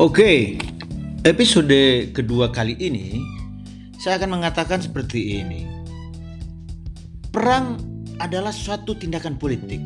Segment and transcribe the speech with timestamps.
[0.00, 0.56] Oke,
[1.28, 3.20] episode kedua kali ini
[4.00, 5.68] saya akan mengatakan seperti ini.
[7.28, 7.76] Perang
[8.16, 9.76] adalah suatu tindakan politik,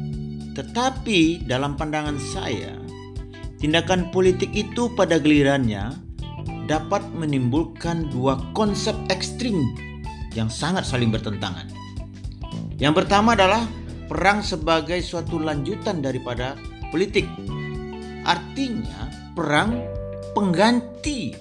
[0.54, 2.78] tetapi dalam pandangan saya,
[3.58, 5.90] tindakan politik itu pada gilirannya
[6.70, 9.66] dapat menimbulkan dua konsep ekstrim
[10.38, 11.66] yang sangat saling bertentangan.
[12.78, 13.66] Yang pertama adalah
[14.06, 16.54] perang sebagai suatu lanjutan daripada
[16.94, 17.26] politik.
[18.22, 19.93] Artinya, perang
[20.34, 21.32] pengganti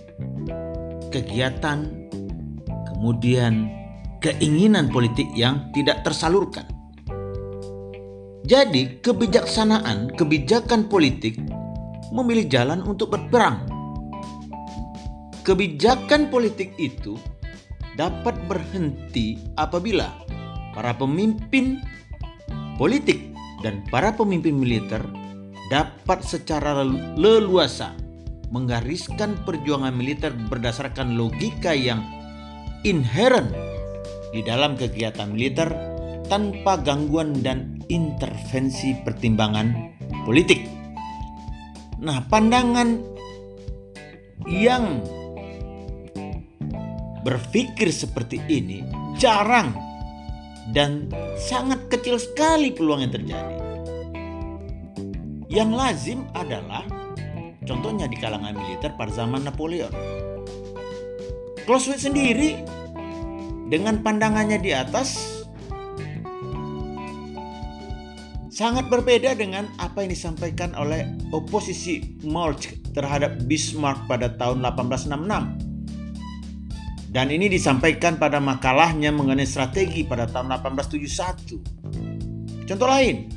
[1.10, 2.10] kegiatan,
[2.94, 3.68] kemudian
[4.22, 6.70] keinginan politik yang tidak tersalurkan.
[8.46, 11.42] Jadi, kebijaksanaan, kebijakan politik
[12.14, 13.66] memilih jalan untuk berperang.
[15.42, 17.18] Kebijakan politik itu
[18.00, 20.08] dapat berhenti apabila
[20.72, 21.82] para pemimpin
[22.80, 25.04] politik dan para pemimpin militer
[25.72, 26.84] dapat secara
[27.16, 28.03] leluasa
[28.54, 32.06] menggariskan perjuangan militer berdasarkan logika yang
[32.86, 33.50] inherent
[34.30, 35.74] di dalam kegiatan militer
[36.30, 40.62] tanpa gangguan dan intervensi pertimbangan politik.
[42.00, 43.02] Nah, pandangan
[44.46, 45.02] yang
[47.26, 48.86] berpikir seperti ini
[49.18, 49.74] jarang
[50.76, 51.10] dan
[51.40, 53.56] sangat kecil sekali peluang yang terjadi.
[55.54, 57.03] Yang lazim adalah
[57.64, 59.92] contohnya di kalangan militer pada zaman Napoleon.
[61.64, 62.60] Clausewitz sendiri
[63.72, 65.40] dengan pandangannya di atas
[68.54, 75.74] sangat berbeda dengan apa yang disampaikan oleh oposisi Moltke terhadap Bismarck pada tahun 1866.
[77.14, 82.66] Dan ini disampaikan pada makalahnya mengenai strategi pada tahun 1871.
[82.66, 83.30] Contoh lain,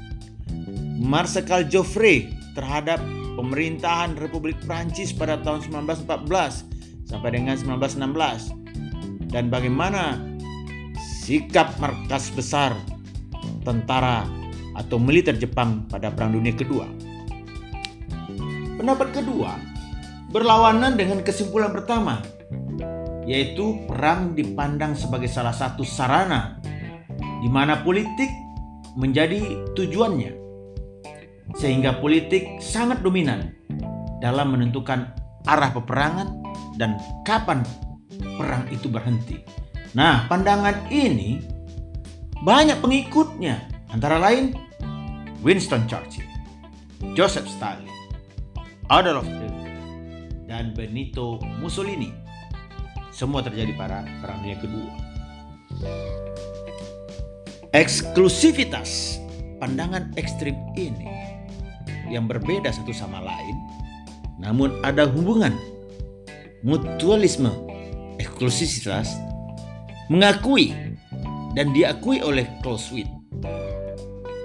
[0.96, 3.04] Marsekal Joffre terhadap
[3.36, 10.18] pemerintahan Republik Prancis pada tahun 1914 sampai dengan 1916 dan bagaimana
[10.96, 12.72] sikap markas besar
[13.62, 14.24] tentara
[14.74, 16.88] atau militer Jepang pada Perang Dunia Kedua.
[18.76, 19.56] Pendapat kedua
[20.32, 22.20] berlawanan dengan kesimpulan pertama,
[23.24, 26.60] yaitu perang dipandang sebagai salah satu sarana
[27.40, 28.28] di mana politik
[28.96, 30.45] menjadi tujuannya
[31.54, 33.54] sehingga politik sangat dominan
[34.18, 35.14] dalam menentukan
[35.46, 36.42] arah peperangan
[36.74, 37.62] dan kapan
[38.36, 39.46] perang itu berhenti.
[39.94, 41.40] Nah, pandangan ini
[42.42, 44.52] banyak pengikutnya, antara lain
[45.40, 46.26] Winston Churchill,
[47.14, 47.88] Joseph Stalin,
[48.92, 49.72] Adolf Hitler,
[50.50, 52.12] dan Benito Mussolini.
[53.14, 54.92] Semua terjadi pada Perang Dunia Kedua.
[57.72, 59.20] Eksklusivitas
[59.56, 61.35] pandangan ekstrim ini
[62.10, 63.56] yang berbeda satu sama lain,
[64.36, 65.54] namun ada hubungan
[66.64, 67.52] mutualisme
[68.18, 69.16] eksklusivitas
[70.10, 70.74] mengakui
[71.56, 73.08] dan diakui oleh Clausewitz.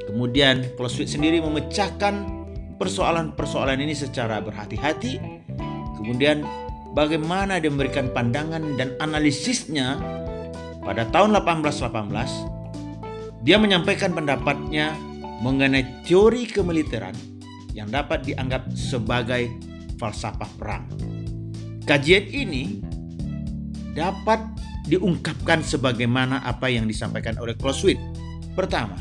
[0.08, 2.44] Kemudian Clausewitz sendiri memecahkan
[2.76, 5.22] persoalan-persoalan ini secara berhati-hati.
[6.02, 6.44] Kemudian
[6.98, 10.02] bagaimana dia memberikan pandangan dan analisisnya
[10.82, 14.94] pada tahun 1818 dia menyampaikan pendapatnya
[15.42, 17.14] mengenai teori kemiliteran
[17.72, 19.52] yang dapat dianggap sebagai
[20.00, 20.86] falsafah perang.
[21.86, 22.82] Kajian ini
[23.94, 24.40] dapat
[24.88, 28.02] diungkapkan sebagaimana apa yang disampaikan oleh Clausewitz.
[28.58, 28.98] Pertama,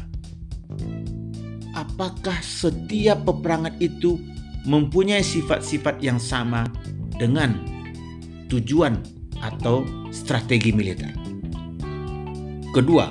[1.73, 4.21] apakah setiap peperangan itu
[4.69, 6.69] mempunyai sifat-sifat yang sama
[7.17, 7.57] dengan
[8.53, 9.01] tujuan
[9.41, 9.83] atau
[10.13, 11.11] strategi militer?
[12.71, 13.11] Kedua,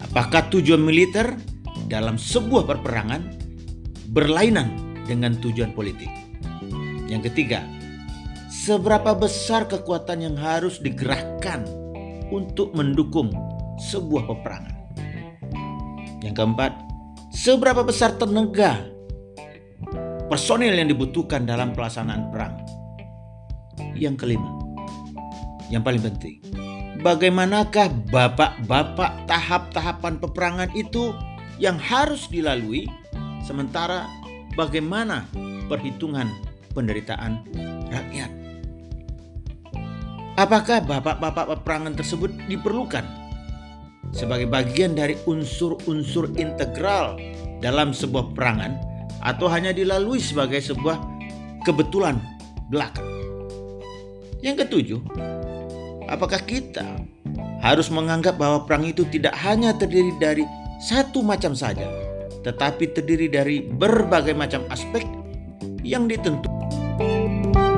[0.00, 1.36] apakah tujuan militer
[1.90, 3.39] dalam sebuah perperangan
[4.10, 4.74] berlainan
[5.06, 6.10] dengan tujuan politik.
[7.06, 7.62] Yang ketiga,
[8.50, 11.66] seberapa besar kekuatan yang harus digerahkan
[12.34, 13.30] untuk mendukung
[13.78, 14.76] sebuah peperangan.
[16.22, 16.72] Yang keempat,
[17.34, 18.82] seberapa besar tenaga
[20.26, 22.54] personil yang dibutuhkan dalam pelaksanaan perang.
[23.98, 24.50] Yang kelima,
[25.72, 26.38] yang paling penting,
[27.02, 31.10] bagaimanakah bapak-bapak tahap-tahapan peperangan itu
[31.60, 32.88] yang harus dilalui
[33.40, 34.06] Sementara
[34.54, 35.24] bagaimana
[35.66, 36.28] perhitungan
[36.76, 37.44] penderitaan
[37.88, 38.30] rakyat?
[40.40, 43.04] Apakah bapak-bapak peperangan tersebut diperlukan
[44.16, 47.20] sebagai bagian dari unsur-unsur integral
[47.60, 48.72] dalam sebuah perangan
[49.20, 50.96] atau hanya dilalui sebagai sebuah
[51.60, 52.16] kebetulan
[52.72, 53.04] belaka?
[54.40, 55.00] Yang ketujuh,
[56.08, 57.04] apakah kita
[57.60, 60.48] harus menganggap bahwa perang itu tidak hanya terdiri dari
[60.80, 61.84] satu macam saja,
[62.40, 65.04] tetapi terdiri dari berbagai macam aspek
[65.84, 67.69] yang ditentukan.